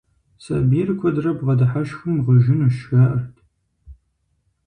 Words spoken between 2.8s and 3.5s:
жаӀэрт.